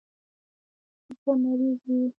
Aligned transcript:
ته 1.21 1.31
مريض 1.41 1.81
يې. 1.89 2.01